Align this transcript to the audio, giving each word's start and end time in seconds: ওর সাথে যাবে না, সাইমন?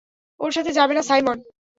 ওর 0.39 0.51
সাথে 0.51 0.71
যাবে 0.71 0.93
না, 0.93 1.01
সাইমন? 1.01 1.37